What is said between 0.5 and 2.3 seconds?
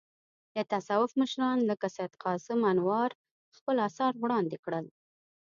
د تصوف مشران لکه سید